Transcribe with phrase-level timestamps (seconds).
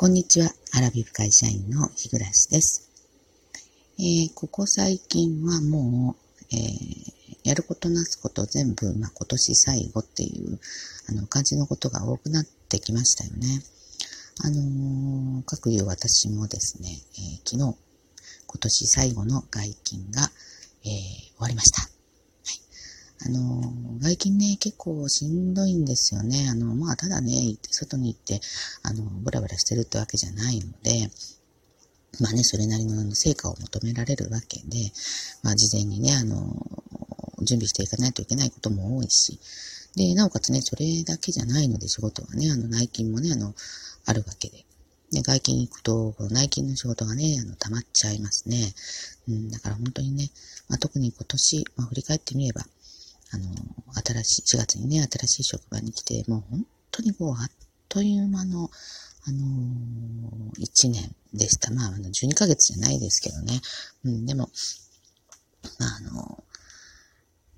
[0.00, 0.48] こんにちは。
[0.74, 2.88] アラビブ会社員の日暮です。
[3.98, 6.14] えー、ここ最近はも
[6.52, 10.60] う、えー、やることなすこと全部、まあ、今年最後っていう
[11.08, 13.60] あの感じのことが多くなってきましたよね。
[14.44, 17.76] あのー、各有私もですね、えー、昨日、今
[18.60, 20.30] 年最後の外勤が、
[20.84, 21.97] えー、終わりました。
[23.20, 26.48] あの、外勤ね、結構しんどいんですよね。
[26.50, 28.40] あの、まあ、ただね、外に行って、
[28.82, 31.10] あの、ブラブラしてるってわけじゃないので、
[32.20, 34.92] まあね、それなりの成果を求められるわけで、
[35.42, 36.54] まあ、事前にね、あの、
[37.42, 39.38] 準備していかないといけないことも多いし、
[39.96, 43.54] で、なおかつね、それだけじゃないので仕事はね、あの、内勤もね、あの、
[44.06, 44.64] あるわけで。
[45.10, 48.74] で、外勤行くと、内勤の仕事がね、あの、溜まっちゃいますね。
[49.28, 50.30] うん、だから本当にね、
[50.68, 52.66] まあ、特に今年、まあ、振り返ってみれば、
[53.30, 53.44] あの、
[54.04, 57.50] 新しい、4月にね、新しい職場に来て、もう本当にこう、あっ
[57.88, 58.70] という間の、
[59.26, 61.70] あのー、1年でした。
[61.70, 63.60] まあ、あの、12ヶ月じゃないですけどね。
[64.04, 64.50] うん、でも、
[65.78, 66.44] まあ、あの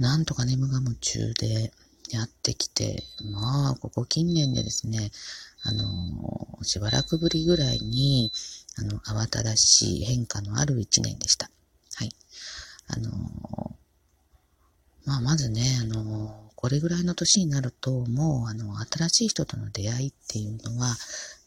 [0.00, 1.72] ー、なんとかね、無我夢中で
[2.10, 5.10] やってきて、まあ、ここ近年でですね、
[5.62, 8.32] あのー、しばらくぶりぐらいに、
[8.76, 11.50] あの、慌ただしい変化のある1年でした。
[11.94, 12.10] はい。
[12.88, 13.73] あの
[15.04, 20.96] まあ、まずね、あの、これぐらいの年になると、もう、あの、新しい人との出会いっていうのは、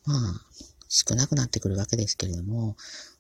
[0.06, 0.42] まあ、
[0.90, 2.76] 少なくなってくるわけですけれども、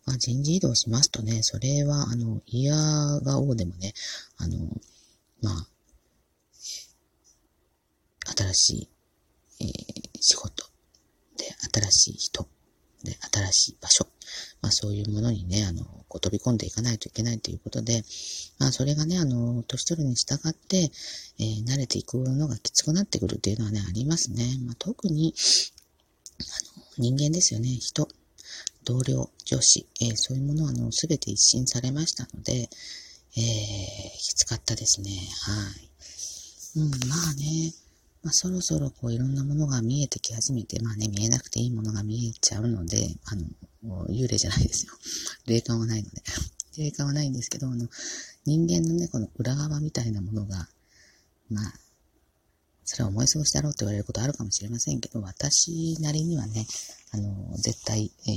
[0.05, 3.93] まあ、人事異動しますとね、それは、あの、嫌が王でもね、
[4.37, 4.57] あの、
[5.41, 5.67] まあ、
[8.37, 8.89] 新しい、
[9.61, 9.71] えー、
[10.21, 10.65] 仕事
[11.37, 12.47] で、新しい人
[13.03, 14.07] で、新しい場所
[14.61, 18.03] まあそういうものにね、あの、こう飛び込んでいかないといけないということで、
[18.59, 20.91] まあそれがね、あの、年取るに従って、
[21.39, 24.43] えー、慣れていくのがきつくなってくるっていうのはね、ありますね。
[24.65, 25.33] まあ特に、
[26.39, 28.07] あの、人間ですよね、人、
[28.83, 33.41] 同僚、上司、えー、そういうものはあの、すべて一新されましたので、えー、
[34.17, 35.11] きつかったですね。
[35.11, 35.89] はい。
[36.79, 37.73] うん、まあね、
[38.27, 44.91] まあ、そろそろこういろんなものが見えてき始めて、まあね、見えなくていいものが見えちゃうので、あの、幽霊じゃないですよ。
[45.47, 46.21] 霊感はないので。
[46.75, 47.87] 霊感はないんですけど、あの、
[48.43, 50.67] 人間のね、この裏側みたいなものが、
[51.49, 51.79] まあ、
[52.83, 56.67] それは思い過ごしだろうと言われることあるかもしれませんけど、私なりにはね、
[57.11, 58.33] あの、絶対、えー、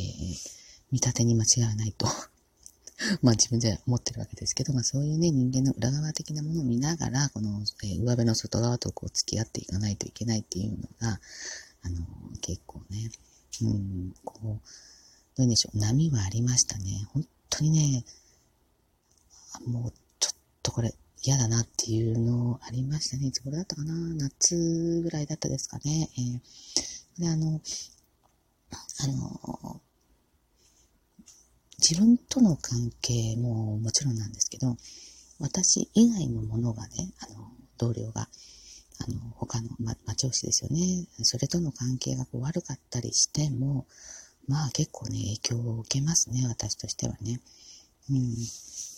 [0.92, 2.06] 見立てに間違いないと
[3.22, 11.20] まあ自分では思ってるわけですけど、まあそういうね、人間の裏側的なものを見ながら、この、えー、上辺の外側とこう付き合っていかないといけないっていうのが、
[11.82, 12.06] あの、
[12.40, 13.10] 結構ね、
[13.62, 14.68] うん、こう、
[15.36, 17.06] どうでしょう、波はありましたね。
[17.12, 18.04] 本当にね、
[19.66, 23.26] もうちょっとこれ嫌だなっていうのありましたね。
[23.28, 23.94] いつ頃だったかな？
[23.94, 26.10] 夏ぐらいだったですかね。
[26.16, 27.60] えー、で、あの、
[28.72, 29.80] あの、
[31.80, 34.76] 自分との関係ももちろんなんですけど、
[35.38, 38.28] 私以外のものがね、あの、同僚が、
[38.98, 41.06] あの、他の、ま、町押しですよね。
[41.22, 43.86] それとの関係がこう悪かったりしても、
[44.46, 47.40] まあ結構ね、影響を受けますね、私としてはね。
[48.10, 48.34] うん。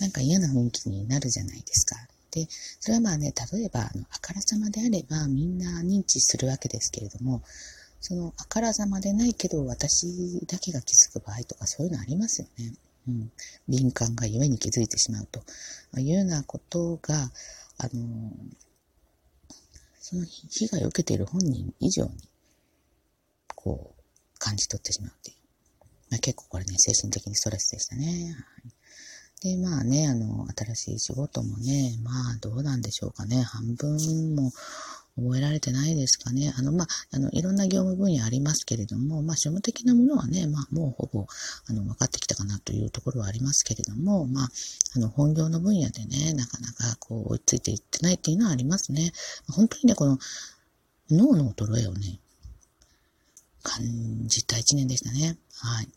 [0.00, 1.96] なんか嫌な雰囲気になるじゃないですか。
[2.32, 2.48] で、
[2.80, 7.42] それはまあね、例えば、あの、あからさまであればみんな認知するわけですけれども、
[8.02, 12.74] そのあからさまでないけど私だけが気づく場合とかそういうのありますよね。
[13.08, 13.32] うん、
[13.68, 15.42] 敏感が故に気づいてしまうと
[15.98, 17.30] いうようなことが、
[17.78, 18.32] あの
[20.00, 22.10] その被害を受けている本人以上に、
[23.54, 24.02] こう、
[24.38, 25.36] 感じ取ってしまうっていう。
[26.10, 28.34] まあ、結構これね、精神的にストレスでしたね。
[28.64, 28.71] はい、
[29.42, 33.42] で、まあね、あの、新しい仕事もね、まあどうなんでしょうかね。
[33.42, 34.52] 半分も
[35.16, 36.54] 覚えられてないですかね。
[36.56, 41.26] あの、まあ、あの、いろんな業務分野ありますけれども、まあ、庶務的なものはね、まあ、もうほぼ、
[41.66, 44.48] あの、分かってきたかなというところはありますけれども、まあ、
[44.96, 49.12] あの、本業の分野でね、なかなかこう、追いついていってないっていうのはありますね。
[49.50, 50.18] 本当にね、この、
[51.10, 52.18] 脳の衰えをね、
[53.62, 53.82] 感
[54.28, 55.36] じた一年でしたね。
[55.58, 55.88] はい。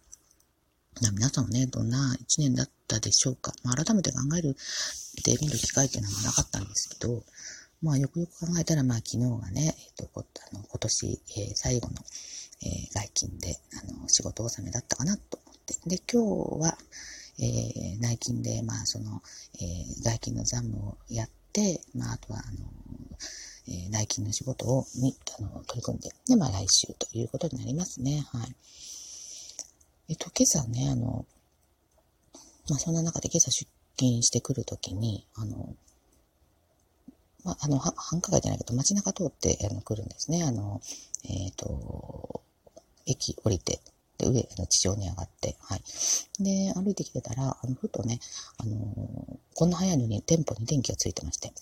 [1.14, 3.54] 皆さんはね、どんな一年だったでしょうか。
[3.64, 4.56] まあ、改めて考える、
[5.24, 7.24] で見る機会っていうのはなかったんですけど、
[7.82, 11.96] まあ、よくよく考えたら、まあ、昨日がね、えっ、ー、と、あの今年、えー、最後の、
[12.64, 15.76] えー、外勤で、あの、仕事納めだったかなと思って。
[15.88, 16.78] で、今日は、
[17.38, 19.22] え、内勤で、まあ、その、
[19.60, 22.58] え、外勤の残務をやって、まあ、あとは、あの、
[23.68, 28.26] え、内勤の仕事を、に、あの、取り組んで、で、まあ、来週ということになりますね。
[28.32, 28.56] はい。
[30.08, 31.26] えっと、今朝ね、あの、
[32.70, 35.76] まあ、そんな中で今朝出勤してくるときに、あの、
[37.44, 40.44] まあ、あの、繁華街じゃないけど、街中通ってあの来るんですね。
[40.44, 40.82] あの、
[41.24, 42.42] えっ、ー、と、
[43.06, 43.80] 駅降りて、
[44.18, 45.82] で、上、あの地上に上がって、はい。
[46.40, 48.20] で、歩いてきてたら、あの、ふとね、
[48.58, 51.54] あの、こんな早いのに店舗に電気がついてまして、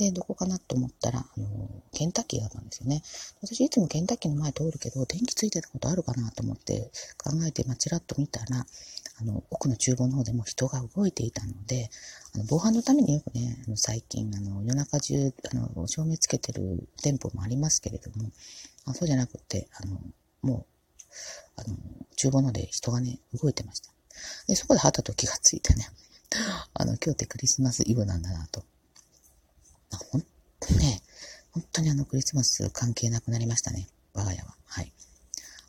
[0.00, 3.02] で、どこかなと思ったら、あの、ケンタッキーだったんですよね。
[3.42, 8.64] 私いつもケンタッキーの前通るけど、電気ついてたことあるかなと思って考えて、まあ、ちらっと見たら、
[9.20, 11.90] あの、奥の厨房の方でも人が動いていたので、
[12.34, 18.30] あの防犯のためによくね、あの最近、あの、夜中中、あの、照明つけてる店舗もありますけれども、
[18.86, 20.00] あそうじゃなくて、あの、
[20.40, 20.66] も
[21.58, 21.76] う、あの、
[22.16, 23.90] 厨房ので人がね、動いてました。
[24.46, 25.86] で、そこではたと気がついてね、
[26.74, 28.64] あの、今日ってクリスマスイブなんだなと。
[30.10, 30.22] ほん
[30.60, 31.02] とね、
[31.52, 33.88] 本当にあのクリスマス関係なくなりましたね。
[34.14, 34.54] 我が家は。
[34.66, 34.92] はい。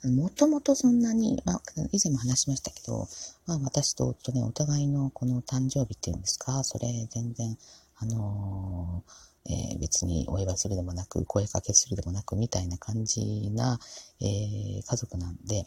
[0.04, 3.08] もともとそんなに、まあ、以前も話しましたけど、
[3.46, 7.56] まあ、私と夫ね、お互いのこの誕生日っていうんですか、それ全然、
[7.98, 13.80] あのー、えー、別にお祝いするでもなく、声かけするでもなく、みたいな感じな、
[14.22, 15.66] えー、家族なんで、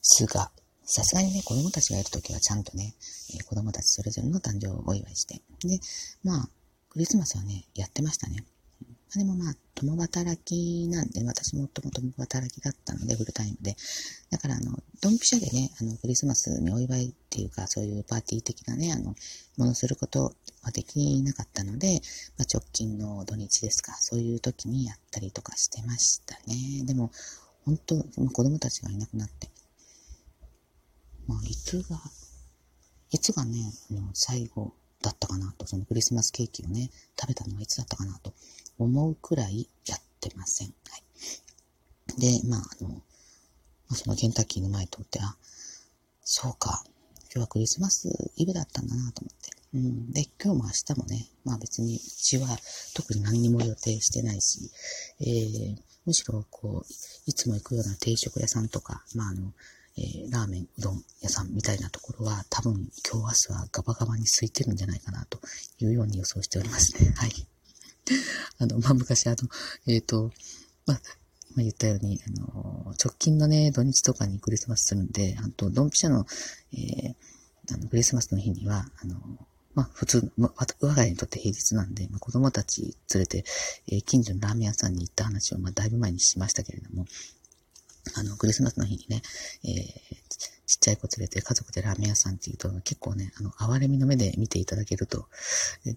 [0.00, 0.50] すが、
[0.84, 2.94] さすがにね、子供たちがいるときはちゃんとね、
[3.34, 5.42] え子供たちそれぞれの誕生をお祝いして。
[5.64, 5.80] で、
[6.24, 6.48] まあ、
[6.90, 8.44] クリスマスはね、やってましたね。
[9.14, 13.74] でもまあ、共働きなんで、私もとも共働きだったので、フルタイムで。
[14.30, 19.14] だから、あの、ドンピシャでね、あの、クリスマスにお祝いっていうか、そういうパーティー的なね、あの、
[19.56, 22.02] ものすることはできなかったので、
[22.36, 26.84] まあ、直近の土日ですか、そういう時にやったりとかしてましたね。
[26.84, 27.10] でも、
[27.64, 29.48] 本当、子供たちがいなくなって、
[31.26, 31.98] まあ、いつが、
[33.10, 38.32] いつがね、あの最後だったかなと、そのクリスマスケーキをね、食べたのはいつだったかなと
[38.78, 40.68] 思うくらいやってません。
[40.68, 42.20] はい。
[42.20, 43.02] で、まあ、あの、
[43.94, 45.36] そのケンタッキーの前通って、あ、
[46.22, 46.84] そうか、
[47.24, 49.50] 今日はクリスマスイブだったんだなと思って。
[49.74, 50.12] うん。
[50.12, 52.48] で、今日も明日もね、まあ別にうちは
[52.94, 54.70] 特に何にも予定してないし、
[55.20, 56.92] えー、むしろこう、
[57.26, 59.52] いつも行くような定食屋さんとか、まああの、
[59.98, 65.40] えー、ラーメン、うどん屋さんみたいなところは多分今日明日はガバガバに空いてるんじゃないかなと
[65.80, 67.12] いうように予想しておりますね。
[67.16, 67.32] はい。
[68.58, 69.36] あの、まあ、昔あの、
[69.86, 70.32] えっ、ー、と、
[70.86, 71.00] まあ、
[71.50, 76.26] 今言ったように、あの、直近のね、土日とかにクリスマスするんで、あと、ドンピシャの、
[76.72, 77.14] えー、
[77.74, 79.20] あの、クリスマスの日には、あの、
[79.74, 83.44] まあ、普通、まあ、我が家にとって平日なんで、まあ、子供たち連れて、
[83.88, 87.04] えー、近所のラーメン屋さんに行った話を、まあ、だいぶ前にしましたけれども、
[88.14, 89.22] あの、クリスマスの日にね、
[89.64, 90.18] えー、
[90.66, 95.26] ちっちゃい子連れて家族でラーメン屋さんっていうと、結構ね、あの、哀れみの目で見ていただけると、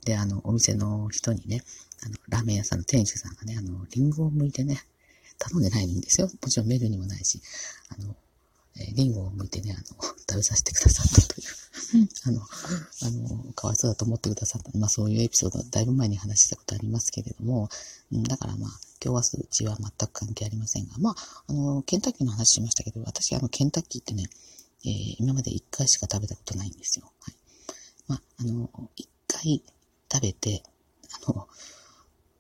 [0.06, 1.62] で、あの、お店の人にね、
[2.04, 4.82] あの、ラーメン屋さんの店主さんがね、あの、リンゴを剥いてね、
[5.38, 6.28] 頼んでないんですよ。
[6.28, 7.42] もちろんメールにもないし、
[7.90, 8.16] あの、
[8.78, 9.84] えー、リンゴを剥いてね、あの、
[10.30, 14.78] 食べさせてくださったという、 あの、あの、かわいそうだと思ってくださった。
[14.78, 17.70] まあそういうエピソードはだいぶ前に話したことありますけれども、
[18.12, 24.26] うん、だからまあ、今日明日うちは全く関係ありませんが、まあ、あの、ケンタッキーの話しましたけど、私あの、ケンタッキーってね、
[24.86, 27.12] えー、今まで一回しか食べたことないんですよ。
[27.20, 27.36] はい。
[28.08, 29.64] まあ、あの、一回
[30.12, 30.64] 食べて、
[31.26, 31.48] あの、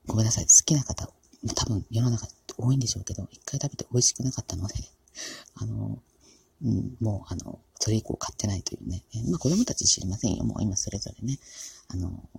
[0.07, 1.09] ごめんなさい、好きな方、
[1.55, 2.27] 多分世の中
[2.57, 4.75] 多いんでしょうけど、一回食べて美味しくなかったので、
[5.55, 6.01] あの、
[6.63, 9.03] うん、もう、あの、それ以降買ってないというね。
[9.29, 10.43] まあ子供たち知りませんよ。
[10.43, 11.39] もう今それぞれね、
[11.87, 12.29] あの、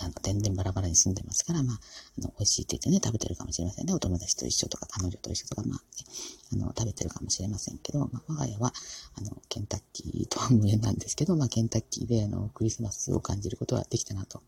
[0.00, 1.80] あの、全然バラバラに住んでますから、まあ、
[2.18, 3.92] あの、美味しいって言ってね、食べてるかもしれませんね。
[3.92, 8.72] お友達と一緒とか、彼女と一緒とか、まあ、ね、あの、食べてるかもしれませんけど、まあ、我が家は、
[9.16, 14.42] あの、ケンタッキーとは無縁なんですけど、まあ、ケンタッキーで、あの、クリスマスを感じることはできたなと、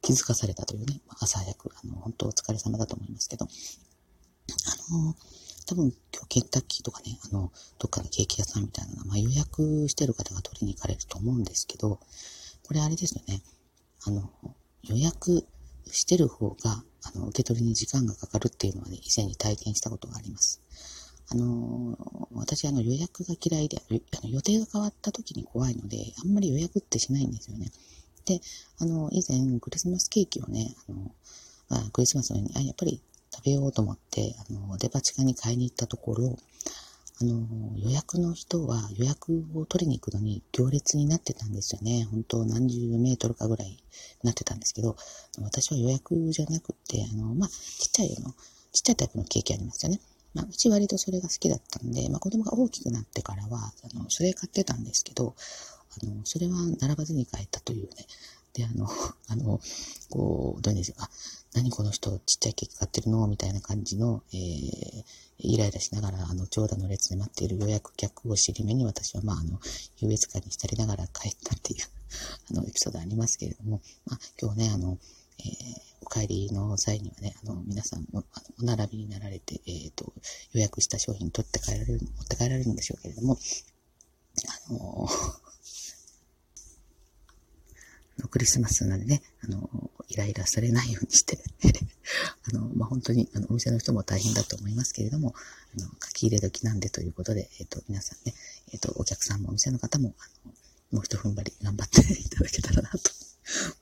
[0.00, 5.14] 気づかされたというね、まあ、朝早く、あの、本当お疲れ様だと思いますけど、あの、
[5.66, 12.00] 多分今日ケンタッキーとかね、あの、どっかのケーキ屋さんみたいなのまあ、予約してる方が取りに行かれると思うんですけど、
[12.64, 13.42] これあれですよね。
[14.04, 14.30] あの、
[14.84, 15.46] 予約
[15.90, 20.60] してる方が、あの、受け取りに時間がかかるっていうのはね、以前に体験したことがあります。
[21.28, 21.96] あの
[22.34, 27.70] 私、あの、予約が嫌いで、あの予定が変わった時に怖いので、あんまり予約ってしないんですよね。
[28.26, 28.40] で、
[28.78, 31.14] あの、以前、クリスマスケーキをね、あの、
[31.68, 33.00] あクリスマスの日に、あ、やっぱり
[33.34, 36.36] 食べようと思って、あの、デパ地下に買いに行ったところ、
[37.20, 37.46] あの、
[37.76, 42.06] 予約の人は予約を取りに行くのに行列になってたんですよね。
[42.10, 43.82] 本当何十メートルかぐらい
[44.22, 44.96] なってたんですけど、
[45.40, 48.32] 私は予約じゃなくて、あの、まあ、ちっちゃいの、
[48.72, 50.00] ちっちゃいタイプのケーキありますよね。
[50.34, 55.34] まあ、うち割とそれが好きだったんで、まあ、子供が大きくなってからは、あの、それ買ってたんですけど、
[56.02, 58.06] あの、それは並ばずに買えたというね。
[58.54, 58.88] で、あの、
[59.28, 59.60] あの、
[60.10, 61.10] こう、どういうんですか、
[61.54, 63.26] 何この人ちっちゃいケーキ買ってるの？
[63.26, 65.04] みたいな感じの、えー、
[65.38, 69.60] イライラしながら、あの、長蛇の列で待っている予約客を尻目に私は、まあ、あの、
[69.98, 71.84] 優越感に浸りながら帰ったっていう
[72.52, 74.98] あの、エピソードありますけれども、まあ、今日ね、あの、
[75.38, 78.24] ええー、お帰りの際にはね、あの、皆さんも、
[78.60, 80.12] お並びになられて、えっ、ー、と、
[80.52, 83.38] 予約した商品取って帰られる、持って帰られるんでしょうけれども、
[84.68, 85.08] あの
[88.30, 91.38] クリスマスなんでね、あの、イライラされないようにして
[92.44, 95.34] あの、まあ、本当に、あの、お店の人も大変だと思いますけれども、
[95.76, 98.34] あの、書き入れ時なんでということで、えっ、ー、と、皆さんね、
[98.72, 100.52] えっ、ー、と、お客さんもお店の方も、あの、
[100.92, 102.98] もう一踏ん張り頑張って いただけたらなと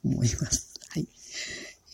[0.04, 0.75] 思います。
[0.88, 1.08] はい。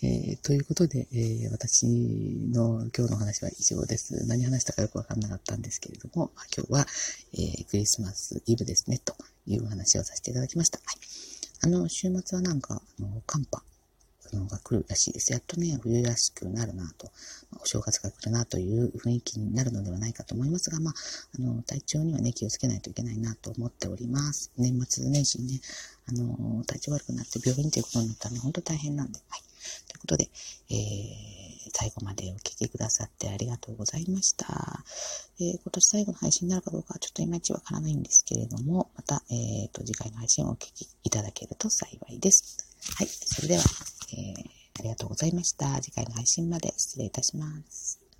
[0.02, 4.26] えー、ということで、えー、私の今日の話は以上です。
[4.26, 6.86] 何話したかよくわかんなかったんですけれども、今日は、
[7.32, 9.16] えー、クリスマスイブですね、と
[9.46, 10.78] いう話をさせていただきました。
[10.84, 11.05] はい。
[11.62, 13.62] あの、週末はなんか、あの、寒波
[14.34, 15.32] のが来るらしいです。
[15.32, 17.10] やっとね、冬らしくなるなと、
[17.62, 20.94] お正月が来るなという雰囲気になるのではないかと思いますが、まあ、
[21.38, 24.50] あの、体調にはね、気をつけないといけないなと思っております。
[24.56, 25.60] 年末年始にね、
[26.06, 29.40] あの、体調悪くなって病院ということになったらね、本当大変なんで、はい。
[29.88, 30.28] ということで、
[30.70, 34.46] えー、最後までお聴きくださってありがとうございました。
[35.38, 42.58] えー、今年最後の配信になるかどうかはちょっといまいちわからないんですけれども、また、え、ー、と、次回の配信をお聴きいただけると幸いです。
[42.96, 43.06] はい。
[43.06, 43.62] それでは、
[44.12, 45.80] えー、ありがとうございました。
[45.80, 48.05] 次回の配信まで失礼いたします。